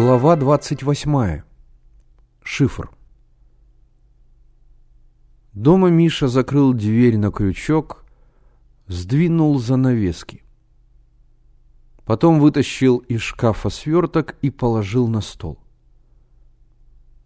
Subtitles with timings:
[0.00, 1.42] Глава 28.
[2.44, 2.88] Шифр.
[5.54, 8.04] Дома Миша закрыл дверь на крючок,
[8.86, 10.44] сдвинул занавески.
[12.04, 15.58] Потом вытащил из шкафа сверток и положил на стол.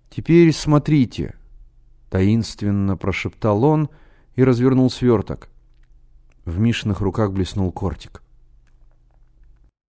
[0.08, 1.36] «Теперь смотрите»,—
[2.10, 3.90] таинственно прошептал он
[4.34, 5.50] и развернул сверток.
[6.46, 8.22] В Мишиных руках блеснул кортик.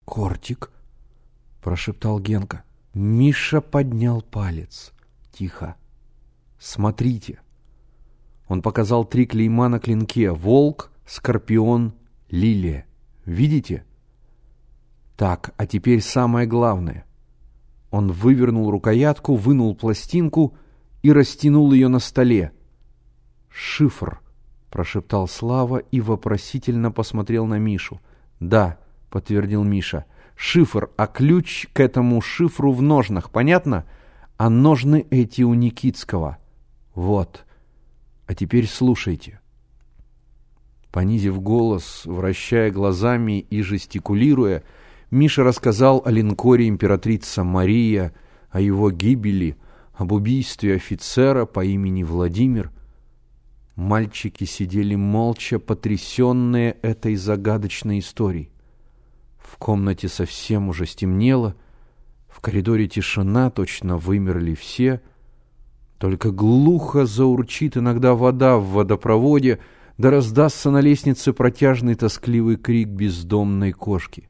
[0.04, 0.73] «Кортик?»
[1.64, 2.62] Прошептал Генка.
[2.92, 4.92] Миша поднял палец.
[5.32, 5.76] Тихо.
[6.58, 7.40] Смотрите.
[8.48, 10.30] Он показал три клейма на клинке.
[10.30, 11.94] Волк, скорпион,
[12.28, 12.86] лилия.
[13.24, 13.86] Видите?
[15.16, 17.06] Так, а теперь самое главное.
[17.90, 20.54] Он вывернул рукоятку, вынул пластинку
[21.02, 22.52] и растянул ее на столе.
[23.48, 24.20] «Шифр»,—
[24.70, 28.02] прошептал Слава и вопросительно посмотрел на Мишу.
[28.38, 28.78] «Да»,—
[29.10, 30.04] подтвердил Миша,
[30.36, 33.84] шифр, а ключ к этому шифру в ножнах, понятно?
[34.36, 36.38] А ножны эти у Никитского.
[36.94, 37.44] Вот.
[38.26, 39.40] А теперь слушайте.
[40.90, 44.62] Понизив голос, вращая глазами и жестикулируя,
[45.10, 48.14] Миша рассказал о линкоре императрица Мария,
[48.50, 49.56] о его гибели,
[49.92, 52.70] об убийстве офицера по имени Владимир.
[53.76, 58.53] Мальчики сидели молча, потрясенные этой загадочной историей.
[59.54, 61.54] В комнате совсем уже стемнело,
[62.28, 65.00] в коридоре тишина, точно вымерли все.
[65.98, 69.60] Только глухо заурчит иногда вода в водопроводе,
[69.96, 74.28] да раздастся на лестнице протяжный тоскливый крик бездомной кошки.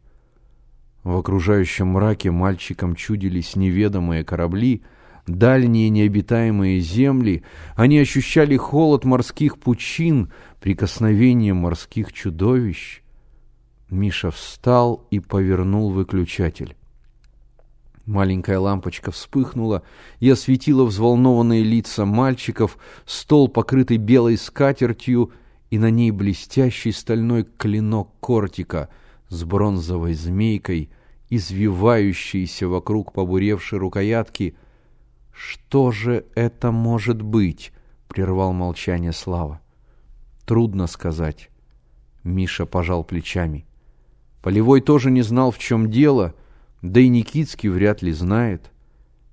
[1.05, 4.83] В окружающем мраке мальчикам чудились неведомые корабли,
[5.27, 7.45] дальние необитаемые земли,
[7.77, 10.30] они ощущали холод морских пучин,
[10.61, 13.04] прикосновение морских чудовищ.
[13.94, 16.77] Миша встал и повернул выключатель.
[18.05, 19.82] Маленькая лампочка вспыхнула
[20.20, 25.32] и осветила взволнованные лица мальчиков, стол, покрытый белой скатертью,
[25.70, 28.90] и на ней блестящий стальной клинок кортика
[29.28, 30.90] с бронзовой змейкой,
[31.30, 34.55] извивающийся вокруг побуревшей рукоятки.
[35.32, 37.72] «Что же это может быть?»—
[38.08, 39.61] прервал молчание Слава.
[40.44, 41.50] «Трудно сказать».
[42.22, 43.66] Миша пожал плечами.
[44.44, 46.34] Полевой тоже не знал, в чем дело,
[46.82, 48.72] да и Никитский вряд ли знает.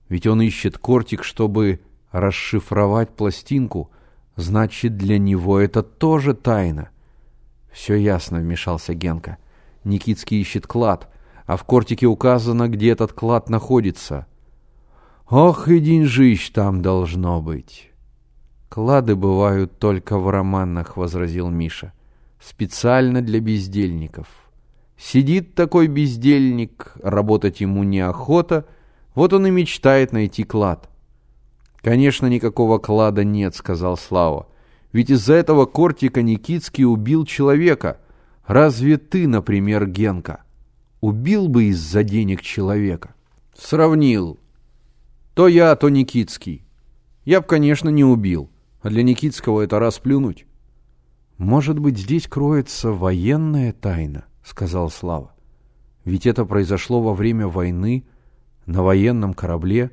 [0.07, 1.81] Ведь он ищет кортик, чтобы
[2.13, 3.91] расшифровать пластинку.
[4.37, 6.91] Значит, для него это тоже тайна.
[7.73, 9.37] Все ясно, вмешался Генка.
[9.83, 11.13] Никитский ищет клад,
[11.45, 14.27] а в кортике указано, где этот клад находится.
[15.29, 17.91] Ох, и деньжищ там должно быть.
[18.69, 21.91] Клады бывают только в романах, возразил Миша.
[22.39, 24.29] Специально для бездельников.
[25.01, 28.67] Сидит такой бездельник, работать ему неохота,
[29.15, 30.89] вот он и мечтает найти клад.
[31.81, 34.47] «Конечно, никакого клада нет»,— сказал Слава.
[34.93, 37.99] «Ведь из-за этого Кортика Никитский убил человека.
[38.45, 40.43] Разве ты, например, Генка,
[41.01, 43.15] убил бы из-за денег человека?»
[43.57, 44.39] «Сравнил.
[45.33, 46.63] То я, то Никитский.
[47.25, 48.51] Я б, конечно, не убил,
[48.83, 50.45] а для Никитского это расплюнуть».
[51.39, 55.33] «Может быть, здесь кроется военная тайна?»— сказал Слава.
[56.03, 58.05] «Ведь это произошло во время войны,
[58.65, 59.91] на военном корабле».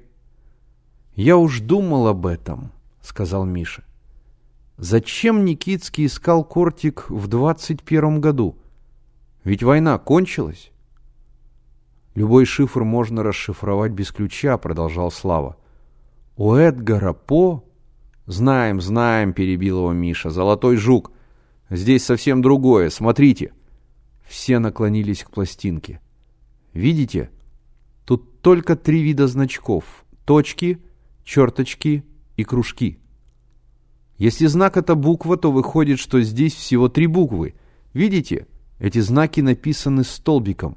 [1.14, 2.72] «Я уж думал об этом»,—
[3.03, 3.84] сказал Миша.
[4.76, 8.56] «Зачем Никитский искал кортик в двадцать первом году?
[9.44, 10.70] Ведь война кончилась».
[12.15, 15.56] «Любой шифр можно расшифровать без ключа»,— продолжал Слава.
[16.36, 17.65] «У Эдгара По...»
[18.26, 20.30] «Знаем, знаем»,— перебил его Миша.
[20.30, 21.12] «Золотой жук.
[21.70, 22.91] Здесь совсем другое.
[22.91, 23.53] Смотрите».
[24.28, 26.01] Все наклонились к пластинке.
[26.75, 27.30] Видите?
[28.04, 30.04] Тут только три вида значков.
[30.27, 30.78] Точки,
[31.25, 32.04] черточки
[32.36, 32.98] и кружки.
[34.19, 37.54] Если знак это буква, то выходит, что здесь всего три буквы.
[37.95, 38.47] Видите?
[38.78, 40.77] Эти знаки написаны столбиком.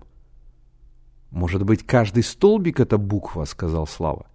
[1.30, 4.28] Может быть, каждый столбик это буква, сказал Слава.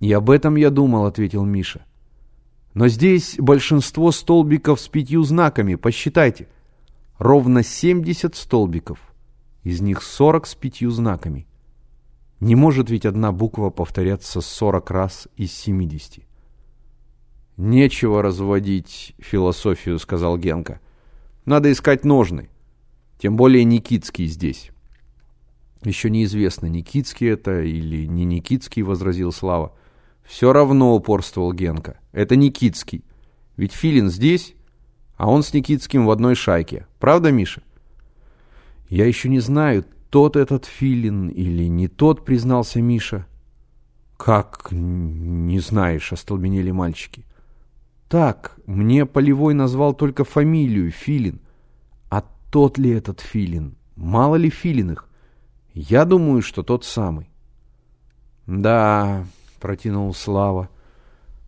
[0.00, 1.84] И об этом я думал, ответил Миша.
[2.74, 6.48] Но здесь большинство столбиков с пятью знаками, посчитайте–
[7.20, 8.98] ровно 70 столбиков,
[9.62, 11.46] из них 40 с пятью знаками.
[12.40, 16.24] Не может ведь одна буква повторяться 40 раз из 70.
[17.58, 20.80] «Нечего разводить философию»,— сказал Генка.
[21.44, 22.48] «Надо искать ножны.
[23.18, 24.70] Тем более Никитский здесь».
[25.84, 29.76] «Еще неизвестно, Никитский это или не Никитский»,— возразил Слава.
[30.24, 32.00] «Все равно упорствовал Генка.
[32.12, 33.04] Это Никитский.
[33.58, 34.54] Ведь Филин здесь,
[35.20, 36.86] а он с Никитским в одной шайке.
[36.98, 37.60] Правда, Миша?
[38.88, 43.26] Я еще не знаю, тот этот филин или не тот, признался Миша.
[44.16, 47.26] Как не знаешь, остолбенели мальчики.
[48.08, 51.42] Так, мне Полевой назвал только фамилию Филин.
[52.08, 53.76] А тот ли этот Филин?
[53.96, 55.06] Мало ли Филиных?
[55.74, 57.28] Я думаю, что тот самый.
[58.46, 59.26] Да,
[59.60, 60.70] протянул Слава.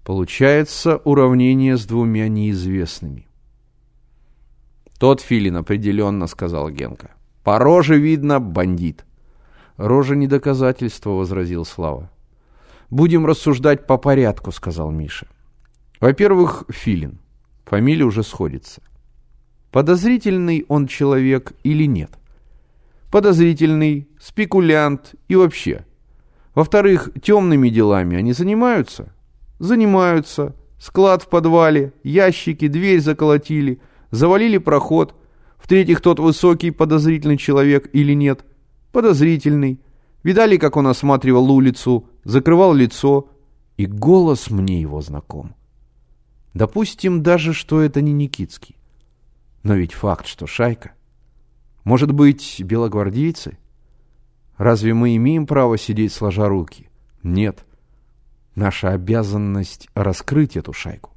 [0.04, 3.28] Получается уравнение с двумя неизвестными.
[5.02, 7.10] Тот Филин определенно, сказал Генка.
[7.42, 9.04] По роже видно бандит.
[9.76, 12.08] Рожа не доказательство, возразил Слава.
[12.88, 15.26] Будем рассуждать по порядку, сказал Миша.
[16.00, 17.18] Во-первых, Филин.
[17.64, 18.80] Фамилия уже сходится.
[19.72, 22.12] Подозрительный он человек или нет?
[23.10, 25.84] Подозрительный, спекулянт и вообще.
[26.54, 29.12] Во-вторых, темными делами они занимаются?
[29.58, 30.54] Занимаются.
[30.78, 33.80] Склад в подвале, ящики, дверь заколотили,
[34.12, 35.16] завалили проход.
[35.58, 38.44] В-третьих, тот высокий подозрительный человек или нет?
[38.92, 39.80] Подозрительный.
[40.22, 43.28] Видали, как он осматривал улицу, закрывал лицо,
[43.76, 45.56] и голос мне его знаком.
[46.54, 48.76] Допустим даже, что это не Никитский.
[49.64, 50.92] Но ведь факт, что шайка.
[51.82, 53.58] Может быть, белогвардейцы?
[54.56, 56.88] Разве мы имеем право сидеть сложа руки?
[57.22, 57.64] Нет.
[58.54, 61.12] Наша обязанность раскрыть эту шайку.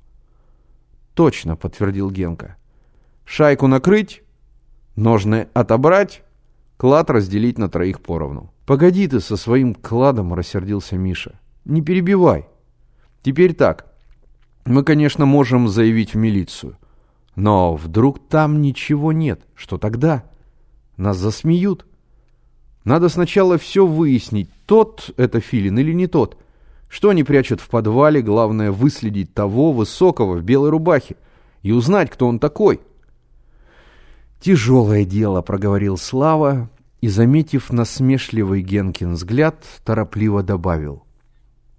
[1.14, 2.56] Точно, подтвердил Генка.
[3.26, 4.22] Шайку накрыть,
[4.96, 6.24] ножны отобрать,
[6.78, 8.52] клад разделить на троих поровну.
[8.66, 11.40] «Погоди ты со своим кладом»,— рассердился Миша.
[11.66, 12.48] «Не перебивай.
[13.22, 13.94] Теперь так.
[14.66, 16.78] Мы, конечно, можем заявить в милицию.
[17.36, 19.42] Но вдруг там ничего нет.
[19.54, 20.24] Что тогда?
[20.98, 21.86] Нас засмеют.
[22.86, 26.38] Надо сначала все выяснить, тот это Филин или не тот.
[26.88, 31.18] Что они прячут в подвале, главное выследить того высокого в белой рубахе
[31.62, 32.80] и узнать, кто он такой».
[34.40, 36.70] «Тяжелое дело»,— проговорил Слава,
[37.02, 41.04] и, заметив насмешливый Генкин взгляд, торопливо добавил.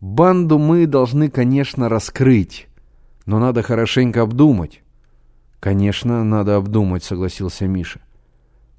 [0.01, 2.69] «Банду мы должны, конечно, раскрыть,
[3.25, 4.83] но надо хорошенько обдумать».
[5.59, 8.01] «Конечно, надо обдумать»,— согласился Миша.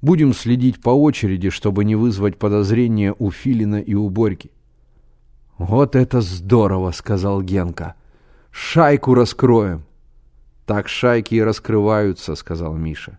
[0.00, 4.50] «Будем следить по очереди, чтобы не вызвать подозрения у Филина и у Борьки».
[5.58, 7.94] «Вот это здорово!»— сказал Генка.
[8.50, 9.82] «Шайку раскроем!»
[10.66, 13.18] «Так шайки и раскрываются»,— сказал Миша.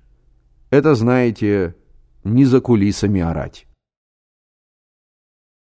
[0.69, 1.75] «Это, знаете,
[2.23, 3.65] не за кулисами орать.